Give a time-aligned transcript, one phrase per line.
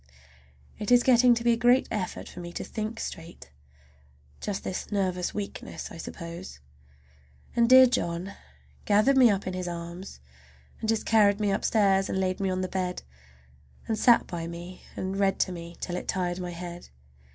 [0.79, 3.51] It is getting to be a great effort for me to think straight.
[4.39, 6.59] Just this nervous weakness, I suppose.
[7.55, 8.33] And dear John
[8.85, 10.19] gathered me up in his arms,
[10.79, 13.03] and just carried me upstairs and laid me on the bed,
[13.87, 16.89] and sat by me and read to me till it tired my head.